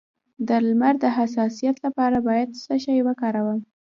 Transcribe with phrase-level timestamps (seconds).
[0.47, 3.59] د لمر د حساسیت لپاره باید څه شی وکاروم؟